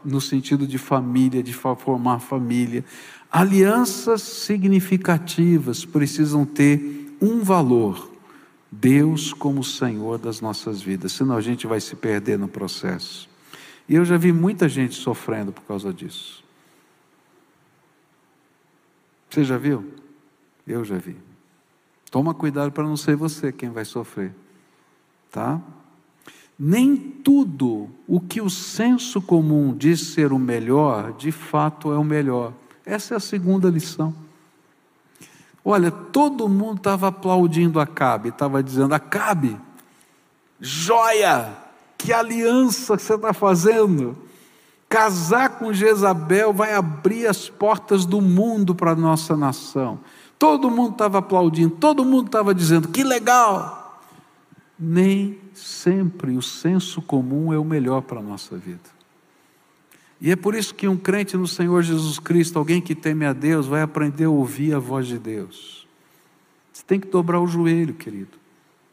[0.05, 2.85] no sentido de família, de formar família.
[3.31, 8.13] Alianças significativas precisam ter um valor:
[8.71, 13.29] Deus como Senhor das nossas vidas, senão a gente vai se perder no processo.
[13.89, 16.46] E eu já vi muita gente sofrendo por causa disso.
[19.31, 19.93] Você já viu?
[20.67, 21.17] Eu já vi.
[22.11, 24.35] Toma cuidado para não ser você quem vai sofrer.
[25.31, 25.61] Tá?
[26.59, 32.05] Nem tudo o que o senso comum diz ser o melhor, de fato é o
[32.05, 32.53] melhor.
[32.85, 34.15] Essa é a segunda lição.
[35.63, 39.59] Olha, todo mundo estava aplaudindo Acabe, estava dizendo: Acabe,
[40.61, 41.53] joia,
[41.99, 44.17] que aliança que você está fazendo.
[44.89, 49.99] Casar com Jezabel vai abrir as portas do mundo para a nossa nação.
[50.39, 54.01] Todo mundo estava aplaudindo, todo mundo estava dizendo: que legal.
[54.79, 58.97] Nem sempre o senso comum é o melhor para a nossa vida.
[60.21, 63.33] E é por isso que um crente no Senhor Jesus Cristo, alguém que teme a
[63.33, 65.87] Deus, vai aprender a ouvir a voz de Deus.
[66.73, 68.39] Você tem que dobrar o joelho, querido.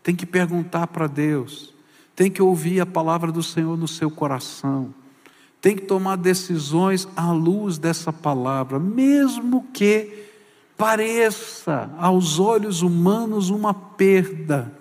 [0.02, 1.74] Tem que perguntar para Deus.
[2.16, 4.94] Tem que ouvir a palavra do Senhor no seu coração.
[5.64, 10.26] Tem que tomar decisões à luz dessa palavra, mesmo que
[10.78, 14.78] pareça aos olhos humanos uma perda.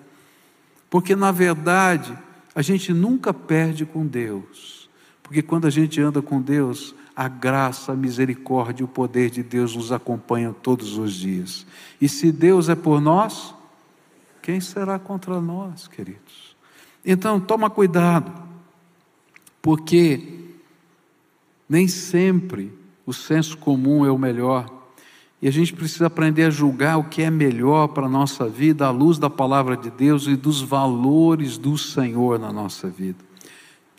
[0.89, 2.13] Porque na verdade,
[2.53, 4.89] a gente nunca perde com Deus.
[5.23, 9.41] Porque quando a gente anda com Deus, a graça, a misericórdia e o poder de
[9.41, 11.65] Deus nos acompanham todos os dias.
[12.01, 13.55] E se Deus é por nós,
[14.41, 16.57] quem será contra nós, queridos?
[17.05, 18.33] Então, toma cuidado,
[19.61, 20.42] porque
[21.67, 22.71] nem sempre
[23.05, 24.65] o senso comum é o melhor.
[25.41, 28.87] E a gente precisa aprender a julgar o que é melhor para a nossa vida
[28.87, 33.19] à luz da palavra de Deus e dos valores do Senhor na nossa vida.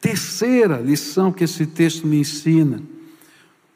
[0.01, 2.83] Terceira lição que esse texto me ensina: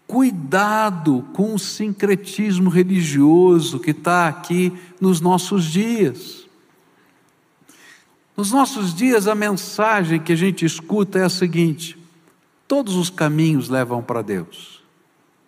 [0.07, 6.47] cuidado com o sincretismo religioso que está aqui nos nossos dias.
[8.35, 11.98] Nos nossos dias, a mensagem que a gente escuta é a seguinte:
[12.69, 14.85] todos os caminhos levam para Deus.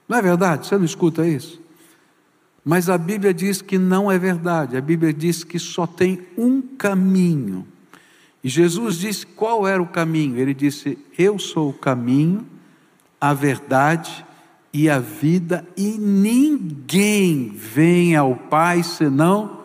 [0.09, 0.67] Não é verdade?
[0.67, 1.61] Você não escuta isso?
[2.65, 4.77] Mas a Bíblia diz que não é verdade.
[4.77, 7.67] A Bíblia diz que só tem um caminho
[8.43, 10.39] e Jesus disse qual era o caminho.
[10.39, 12.47] Ele disse: Eu sou o caminho,
[13.21, 14.25] a verdade
[14.73, 19.61] e a vida, e ninguém vem ao Pai senão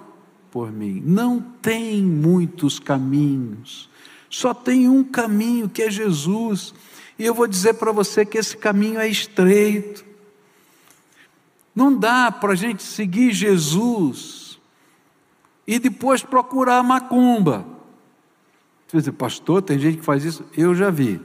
[0.52, 1.02] por mim.
[1.06, 3.90] Não tem muitos caminhos,
[4.30, 6.74] só tem um caminho que é Jesus.
[7.18, 10.06] E eu vou dizer para você que esse caminho é estreito.
[11.74, 14.60] Não dá para a gente seguir Jesus
[15.68, 17.66] e depois procurar macumba.
[18.88, 20.46] Você diz, pastor, tem gente que faz isso?
[20.56, 21.20] Eu já vi.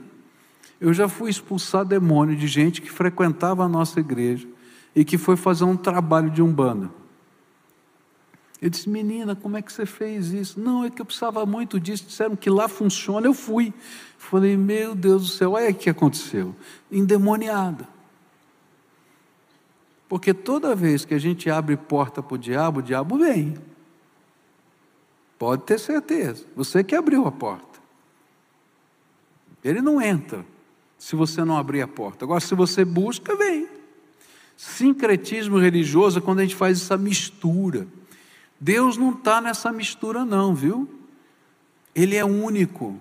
[0.79, 4.47] Eu já fui expulsar demônio de gente que frequentava a nossa igreja
[4.95, 6.89] e que foi fazer um trabalho de umbanda.
[8.61, 10.59] Eu disse, menina, como é que você fez isso?
[10.59, 12.05] Não, é que eu precisava muito disso.
[12.05, 13.73] Disseram que lá funciona, eu fui.
[14.19, 16.55] Falei, meu Deus do céu, olha o que aconteceu.
[16.91, 17.87] Endemoniada.
[20.07, 23.55] Porque toda vez que a gente abre porta para o diabo, o diabo vem.
[25.39, 26.45] Pode ter certeza.
[26.55, 27.79] Você que abriu a porta.
[29.63, 30.45] Ele não entra
[30.99, 32.25] se você não abrir a porta.
[32.25, 33.67] Agora, se você busca, vem.
[34.55, 37.87] Sincretismo religioso é quando a gente faz essa mistura.
[38.63, 40.87] Deus não está nessa mistura, não, viu?
[41.95, 42.99] Ele é único.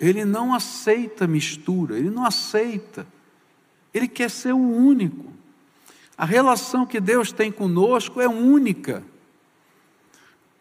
[0.00, 1.98] Ele não aceita mistura.
[1.98, 3.06] Ele não aceita.
[3.92, 5.30] Ele quer ser o único.
[6.16, 9.04] A relação que Deus tem conosco é única.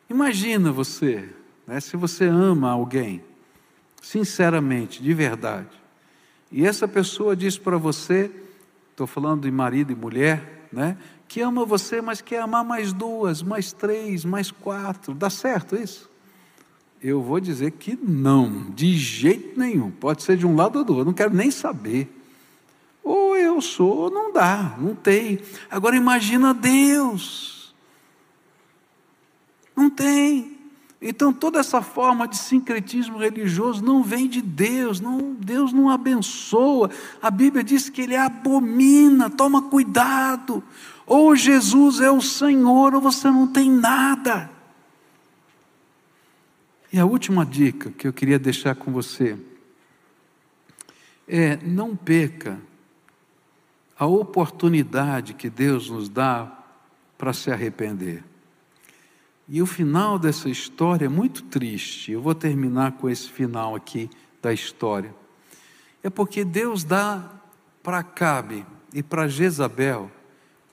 [0.09, 1.29] Imagina você,
[1.65, 3.23] né, se você ama alguém,
[4.01, 5.69] sinceramente, de verdade,
[6.51, 8.29] e essa pessoa diz para você,
[8.91, 10.97] estou falando de marido e mulher, né,
[11.33, 16.13] que ama você, mas quer amar mais duas, mais três, mais quatro, dá certo isso?
[17.03, 19.91] eu vou dizer que não, de jeito nenhum.
[19.91, 22.09] Pode ser de um lado ou do outro, não quero nem saber.
[23.03, 25.41] Ou eu sou, ou não dá, não tem.
[25.69, 27.75] Agora imagina Deus.
[29.75, 30.57] Não tem.
[31.05, 36.89] Então toda essa forma de sincretismo religioso não vem de Deus, não, Deus não abençoa.
[37.21, 40.63] A Bíblia diz que ele abomina, toma cuidado.
[41.05, 44.49] Ou Jesus é o Senhor, ou você não tem nada.
[46.91, 49.37] E a última dica que eu queria deixar com você
[51.27, 52.57] é: não perca
[53.99, 56.49] a oportunidade que Deus nos dá
[57.17, 58.23] para se arrepender.
[59.53, 62.11] E o final dessa história é muito triste.
[62.11, 64.09] Eu vou terminar com esse final aqui
[64.41, 65.13] da história.
[66.01, 67.29] É porque Deus dá
[67.83, 70.09] para Cabe e para Jezabel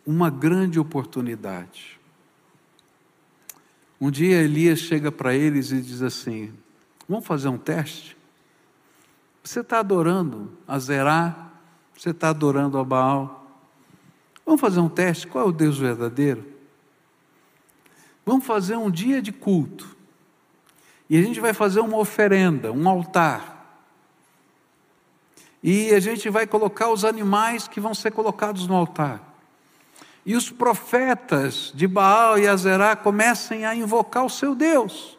[0.06, 2.00] uma grande oportunidade.
[4.00, 6.50] Um dia Elias chega para eles e diz assim:
[7.06, 8.16] Vamos fazer um teste?
[9.44, 11.50] Você está adorando a Zerá?
[11.94, 13.46] Você está adorando a Baal?
[14.46, 15.26] Vamos fazer um teste?
[15.26, 16.59] Qual é o Deus verdadeiro?
[18.30, 19.96] Vamos fazer um dia de culto.
[21.08, 23.82] E a gente vai fazer uma oferenda, um altar.
[25.60, 29.20] E a gente vai colocar os animais que vão ser colocados no altar.
[30.24, 35.18] E os profetas de Baal e Azerá comecem a invocar o seu Deus.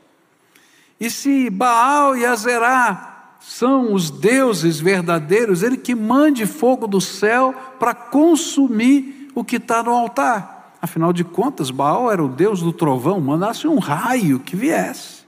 [0.98, 7.54] E se Baal e Azerá são os deuses verdadeiros, ele que mande fogo do céu
[7.78, 10.61] para consumir o que está no altar.
[10.82, 15.22] Afinal de contas, Baal era o deus do trovão, mandasse um raio que viesse.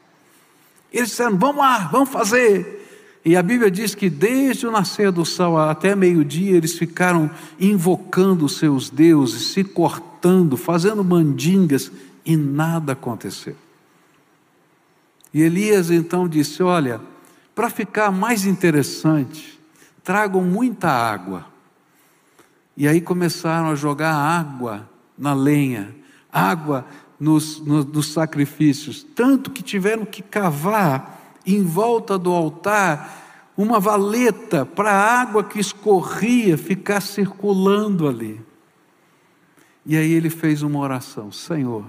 [0.91, 2.81] Eles disseram: vamos lá, vamos fazer.
[3.23, 7.29] E a Bíblia diz que desde o nascer do sol até meio-dia eles ficaram
[7.59, 11.91] invocando os seus deuses, se cortando, fazendo mandingas
[12.25, 13.55] e nada aconteceu.
[15.31, 16.99] E Elias então disse: Olha,
[17.53, 19.59] para ficar mais interessante,
[20.03, 21.45] tragam muita água.
[22.75, 25.95] E aí começaram a jogar água na lenha,
[26.31, 26.85] água
[27.19, 34.65] nos, nos, nos sacrifícios, tanto que tiveram que cavar em volta do altar uma valeta
[34.65, 38.41] para a água que escorria ficar circulando ali.
[39.85, 41.85] E aí ele fez uma oração: Senhor,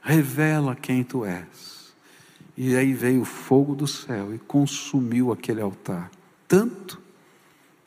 [0.00, 1.92] revela quem tu és.
[2.56, 6.10] E aí veio o fogo do céu e consumiu aquele altar.
[6.48, 7.00] Tanto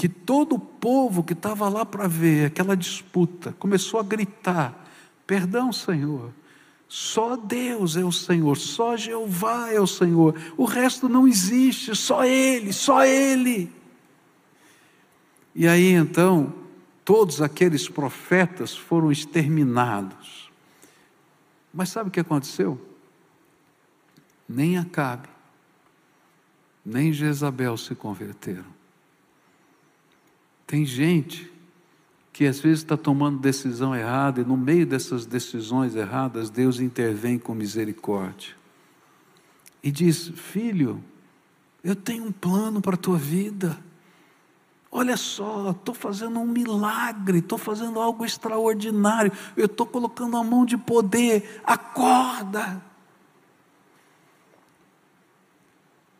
[0.01, 4.83] que todo o povo que estava lá para ver aquela disputa começou a gritar:
[5.27, 6.33] Perdão, Senhor,
[6.87, 12.25] só Deus é o Senhor, só Jeová é o Senhor, o resto não existe, só
[12.25, 13.71] Ele, só Ele.
[15.53, 16.51] E aí então,
[17.05, 20.51] todos aqueles profetas foram exterminados.
[21.71, 22.81] Mas sabe o que aconteceu?
[24.49, 25.29] Nem Acabe,
[26.83, 28.80] nem Jezabel se converteram.
[30.71, 31.51] Tem gente
[32.31, 37.37] que às vezes está tomando decisão errada e no meio dessas decisões erradas, Deus intervém
[37.37, 38.55] com misericórdia
[39.83, 41.03] e diz: Filho,
[41.83, 43.77] eu tenho um plano para a tua vida.
[44.89, 50.65] Olha só, estou fazendo um milagre, estou fazendo algo extraordinário, eu estou colocando a mão
[50.65, 52.81] de poder, acorda.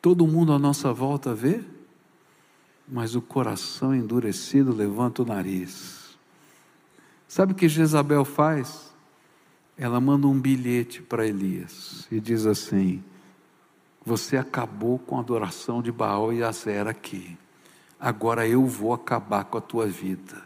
[0.02, 1.64] Todo mundo à nossa volta vê,
[2.92, 6.18] mas o coração endurecido levanta o nariz.
[7.26, 8.92] Sabe o que Jezabel faz?
[9.78, 13.02] Ela manda um bilhete para Elias e diz assim:
[14.06, 17.38] Você acabou com a adoração de Baal e Azera aqui.
[17.98, 20.44] Agora eu vou acabar com a tua vida.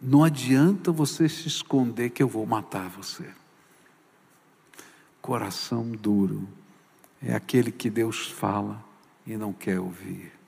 [0.00, 3.28] Não adianta você se esconder que eu vou matar você.
[5.20, 6.48] Coração duro
[7.22, 8.82] é aquele que Deus fala
[9.26, 10.39] e não quer ouvir.